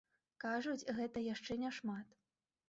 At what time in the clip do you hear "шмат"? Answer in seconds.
1.81-2.19